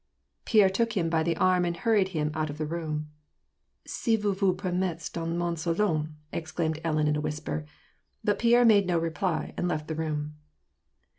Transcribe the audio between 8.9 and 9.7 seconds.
no reply, and